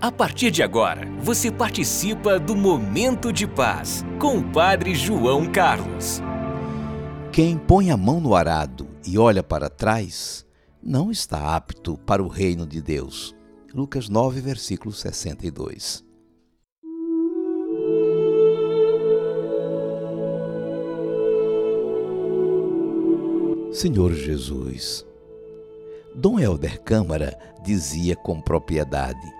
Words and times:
A 0.00 0.12
partir 0.12 0.52
de 0.52 0.62
agora, 0.62 1.10
você 1.18 1.50
participa 1.50 2.38
do 2.38 2.54
Momento 2.54 3.32
de 3.32 3.48
Paz 3.48 4.04
com 4.20 4.38
o 4.38 4.52
Padre 4.52 4.94
João 4.94 5.50
Carlos. 5.50 6.22
Quem 7.32 7.58
põe 7.58 7.90
a 7.90 7.96
mão 7.96 8.20
no 8.20 8.32
arado 8.32 8.86
e 9.04 9.18
olha 9.18 9.42
para 9.42 9.68
trás 9.68 10.46
não 10.80 11.10
está 11.10 11.56
apto 11.56 11.98
para 12.06 12.22
o 12.22 12.28
reino 12.28 12.64
de 12.64 12.80
Deus. 12.80 13.34
Lucas 13.74 14.08
9, 14.08 14.40
versículo 14.40 14.92
62. 14.92 16.04
Senhor 23.72 24.14
Jesus, 24.14 25.04
Dom 26.14 26.38
Helder 26.38 26.80
Câmara 26.82 27.36
dizia 27.64 28.14
com 28.14 28.40
propriedade: 28.40 29.37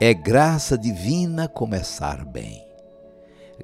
é 0.00 0.14
graça 0.14 0.78
divina 0.78 1.48
começar 1.48 2.24
bem 2.24 2.68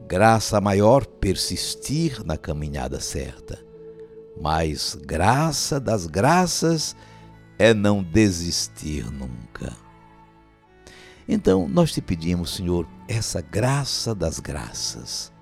graça 0.06 0.60
maior 0.60 1.06
persistir 1.06 2.24
na 2.24 2.36
caminhada 2.36 3.00
certa. 3.00 3.58
Mas 4.40 4.96
graça 5.00 5.78
das 5.78 6.06
graças 6.06 6.96
é 7.58 7.72
não 7.72 8.02
desistir 8.02 9.10
nunca. 9.10 9.72
Então, 11.26 11.68
nós 11.68 11.92
te 11.92 12.02
pedimos, 12.02 12.54
Senhor, 12.54 12.86
essa 13.08 13.40
graça 13.40 14.14
das 14.14 14.38
graças. 14.38 15.32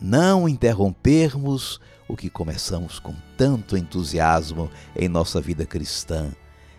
Não 0.00 0.48
interrompermos 0.48 1.80
o 2.06 2.16
que 2.16 2.28
começamos 2.28 2.98
com 2.98 3.14
tanto 3.36 3.76
entusiasmo 3.76 4.70
em 4.94 5.08
nossa 5.08 5.40
vida 5.40 5.64
cristã, 5.64 6.30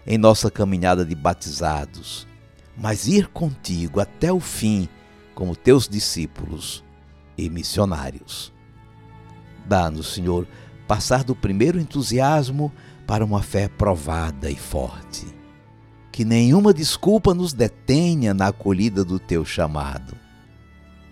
em 0.06 0.18
nossa 0.18 0.52
caminhada 0.52 1.04
de 1.04 1.16
batizados, 1.16 2.28
mas 2.78 3.08
ir 3.08 3.28
contigo 3.28 4.00
até 4.00 4.32
o 4.32 4.40
fim 4.40 4.88
como 5.36 5.56
teus 5.56 5.88
discípulos 5.88 6.84
e 7.38 7.50
missionários. 7.50 8.54
Dá-nos, 9.66 10.14
Senhor, 10.14 10.48
passar 10.88 11.24
do 11.24 11.36
primeiro 11.36 11.80
entusiasmo 11.80 12.72
para 13.08 13.26
uma 13.26 13.42
fé 13.42 13.68
provada 13.68 14.50
e 14.50 14.56
forte. 14.56 15.26
Que 16.12 16.24
nenhuma 16.24 16.74
desculpa 16.74 17.34
nos 17.34 17.54
detenha 17.54 18.34
na 18.34 18.48
acolhida 18.48 19.04
do 19.04 19.18
teu 19.18 19.44
chamado. 19.44 20.16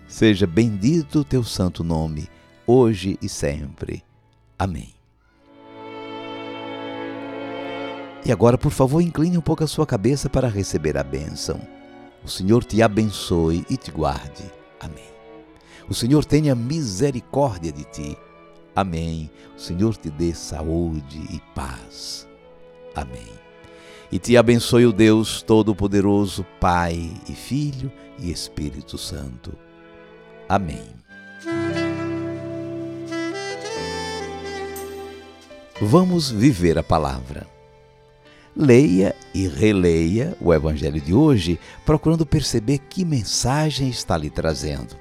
Seja 0.06 0.46
bendito 0.46 1.20
o 1.20 1.24
teu 1.24 1.42
santo 1.42 1.82
nome, 1.82 2.28
hoje 2.66 3.18
e 3.20 3.28
sempre. 3.28 4.04
Amém. 4.58 5.01
E 8.24 8.30
agora, 8.30 8.56
por 8.56 8.70
favor, 8.70 9.00
incline 9.00 9.36
um 9.36 9.40
pouco 9.40 9.64
a 9.64 9.66
sua 9.66 9.86
cabeça 9.86 10.30
para 10.30 10.48
receber 10.48 10.96
a 10.96 11.02
bênção. 11.02 11.60
O 12.24 12.28
Senhor 12.28 12.64
te 12.64 12.80
abençoe 12.80 13.66
e 13.68 13.76
te 13.76 13.90
guarde. 13.90 14.44
Amém. 14.80 15.10
O 15.88 15.94
Senhor 15.94 16.24
tenha 16.24 16.54
misericórdia 16.54 17.72
de 17.72 17.84
ti. 17.84 18.16
Amém. 18.76 19.28
O 19.56 19.60
Senhor 19.60 19.96
te 19.96 20.08
dê 20.08 20.32
saúde 20.32 21.20
e 21.30 21.40
paz. 21.52 22.28
Amém. 22.94 23.28
E 24.10 24.18
te 24.18 24.36
abençoe 24.36 24.86
o 24.86 24.92
Deus 24.92 25.42
Todo-Poderoso, 25.42 26.46
Pai 26.60 27.10
e 27.28 27.32
Filho 27.32 27.90
e 28.18 28.30
Espírito 28.30 28.96
Santo. 28.96 29.52
Amém. 30.48 30.84
Vamos 35.80 36.30
viver 36.30 36.78
a 36.78 36.82
palavra. 36.82 37.51
Leia 38.54 39.14
e 39.34 39.48
releia 39.48 40.36
o 40.38 40.52
Evangelho 40.52 41.00
de 41.00 41.14
hoje, 41.14 41.58
procurando 41.86 42.26
perceber 42.26 42.78
que 42.78 43.04
mensagem 43.04 43.88
está 43.88 44.16
lhe 44.16 44.28
trazendo. 44.28 44.94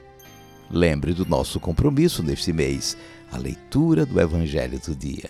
Lembre 0.69 1.13
do 1.13 1.25
nosso 1.25 1.59
compromisso 1.59 2.23
neste 2.23 2.53
mês, 2.53 2.95
a 3.29 3.37
leitura 3.37 4.05
do 4.05 4.21
Evangelho 4.21 4.79
do 4.79 4.95
dia. 4.95 5.29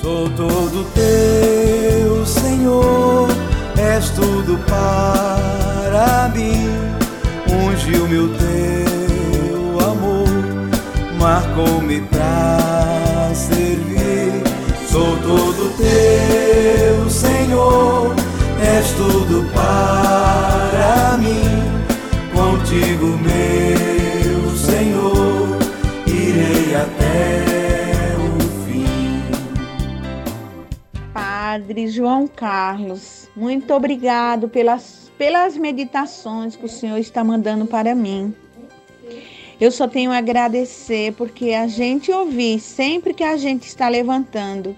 Sou 0.00 0.28
todo 0.30 0.86
teu, 0.94 2.24
Senhor, 2.24 3.28
és 3.78 4.08
tudo 4.10 4.58
para 4.66 6.32
mim. 6.34 6.66
Unge 7.46 7.94
o 8.00 8.08
meu 8.08 8.28
teu 8.38 9.80
amor, 9.90 10.28
marcou-me 11.20 12.00
pra 12.00 13.30
servir. 13.34 14.32
Sou 14.88 15.16
todo 15.18 15.76
teu, 15.76 16.01
João 32.02 32.26
Carlos, 32.26 33.30
muito 33.36 33.72
obrigado 33.72 34.48
pelas, 34.48 35.12
pelas 35.16 35.56
meditações 35.56 36.56
que 36.56 36.66
o 36.66 36.68
Senhor 36.68 36.98
está 36.98 37.22
mandando 37.22 37.64
para 37.64 37.94
mim. 37.94 38.34
Eu 39.60 39.70
só 39.70 39.86
tenho 39.86 40.10
a 40.10 40.16
agradecer 40.16 41.12
porque 41.12 41.52
a 41.52 41.68
gente 41.68 42.10
ouvir 42.10 42.58
sempre 42.58 43.14
que 43.14 43.22
a 43.22 43.36
gente 43.36 43.68
está 43.68 43.88
levantando 43.88 44.76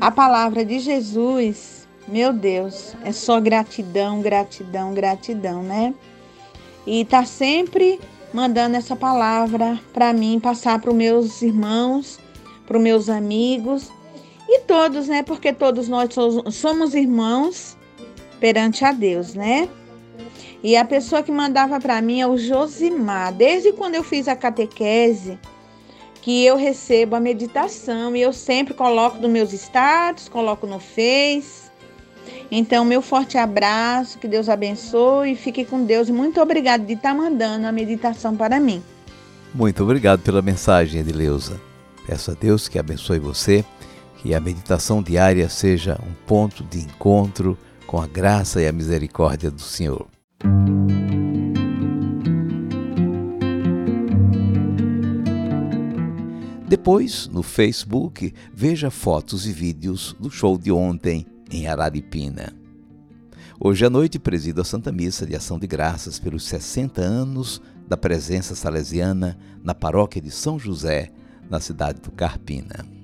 a 0.00 0.08
palavra 0.08 0.64
de 0.64 0.78
Jesus, 0.78 1.88
meu 2.06 2.32
Deus, 2.32 2.94
é 3.04 3.10
só 3.10 3.40
gratidão, 3.40 4.22
gratidão, 4.22 4.94
gratidão, 4.94 5.64
né? 5.64 5.92
E 6.86 7.04
tá 7.04 7.24
sempre 7.24 7.98
mandando 8.32 8.76
essa 8.76 8.94
palavra 8.94 9.80
para 9.92 10.12
mim 10.12 10.38
passar 10.38 10.80
para 10.80 10.90
os 10.90 10.96
meus 10.96 11.42
irmãos, 11.42 12.20
para 12.64 12.76
os 12.76 12.82
meus 12.84 13.08
amigos 13.08 13.90
e 14.56 14.60
todos, 14.60 15.08
né? 15.08 15.22
Porque 15.22 15.52
todos 15.52 15.88
nós 15.88 16.14
somos 16.52 16.94
irmãos 16.94 17.76
perante 18.40 18.84
a 18.84 18.92
Deus, 18.92 19.34
né? 19.34 19.68
E 20.62 20.76
a 20.76 20.84
pessoa 20.84 21.22
que 21.22 21.32
mandava 21.32 21.80
para 21.80 22.00
mim 22.00 22.20
é 22.20 22.26
o 22.26 22.36
Josimar. 22.36 23.32
Desde 23.32 23.72
quando 23.72 23.96
eu 23.96 24.04
fiz 24.04 24.28
a 24.28 24.36
catequese, 24.36 25.38
que 26.20 26.44
eu 26.44 26.56
recebo 26.56 27.16
a 27.16 27.20
meditação 27.20 28.14
e 28.14 28.22
eu 28.22 28.32
sempre 28.32 28.74
coloco 28.74 29.18
nos 29.18 29.30
meus 29.30 29.52
status, 29.52 30.28
coloco 30.28 30.66
no 30.66 30.78
Face 30.78 31.62
então, 32.54 32.84
meu 32.84 33.00
forte 33.00 33.38
abraço, 33.38 34.18
que 34.18 34.28
Deus 34.28 34.48
abençoe 34.48 35.32
e 35.32 35.36
fique 35.36 35.64
com 35.64 35.84
Deus. 35.84 36.10
Muito 36.10 36.38
obrigado 36.40 36.84
de 36.84 36.92
estar 36.92 37.14
mandando 37.14 37.66
a 37.66 37.72
meditação 37.72 38.36
para 38.36 38.60
mim. 38.60 38.82
Muito 39.54 39.82
obrigado 39.82 40.20
pela 40.20 40.42
mensagem, 40.42 41.00
Edileuza. 41.00 41.58
Peço 42.06 42.30
a 42.30 42.34
Deus 42.34 42.68
que 42.68 42.78
abençoe 42.78 43.18
você, 43.18 43.64
que 44.22 44.36
a 44.36 44.40
meditação 44.40 45.02
diária 45.02 45.48
seja 45.48 46.00
um 46.00 46.12
ponto 46.26 46.62
de 46.62 46.78
encontro 46.78 47.58
com 47.88 48.00
a 48.00 48.06
graça 48.06 48.62
e 48.62 48.68
a 48.68 48.72
misericórdia 48.72 49.50
do 49.50 49.60
Senhor. 49.60 50.06
Depois, 56.68 57.26
no 57.26 57.42
Facebook, 57.42 58.32
veja 58.54 58.92
fotos 58.92 59.44
e 59.44 59.52
vídeos 59.52 60.14
do 60.20 60.30
show 60.30 60.56
de 60.56 60.70
ontem 60.70 61.26
em 61.50 61.66
Araripina. 61.66 62.52
Hoje 63.58 63.84
à 63.84 63.90
noite 63.90 64.20
presido 64.20 64.60
a 64.60 64.64
Santa 64.64 64.92
Missa 64.92 65.26
de 65.26 65.34
Ação 65.34 65.58
de 65.58 65.66
Graças 65.66 66.20
pelos 66.20 66.44
60 66.44 67.00
anos 67.00 67.60
da 67.88 67.96
presença 67.96 68.54
salesiana 68.54 69.36
na 69.64 69.74
paróquia 69.74 70.22
de 70.22 70.30
São 70.30 70.60
José, 70.60 71.10
na 71.50 71.58
cidade 71.58 72.00
do 72.00 72.12
Carpina. 72.12 73.01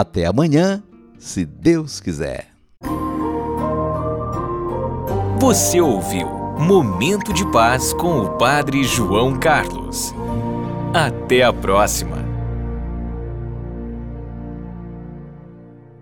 Até 0.00 0.24
amanhã, 0.24 0.82
se 1.18 1.44
Deus 1.44 2.00
quiser. 2.00 2.46
Você 5.38 5.78
ouviu 5.78 6.26
Momento 6.58 7.34
de 7.34 7.44
Paz 7.52 7.92
com 7.92 8.18
o 8.18 8.30
Padre 8.38 8.82
João 8.82 9.38
Carlos. 9.38 10.14
Até 10.94 11.42
a 11.42 11.52
próxima! 11.52 12.29